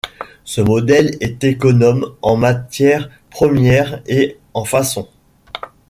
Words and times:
Ce 0.45 0.61
modèle 0.61 1.15
est 1.19 1.43
économe 1.43 2.07
en 2.23 2.35
matières 2.35 3.07
premières 3.29 4.01
et 4.07 4.39
en 4.55 4.65
façon. 4.65 5.07